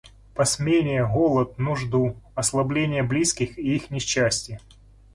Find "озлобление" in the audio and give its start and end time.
2.33-3.03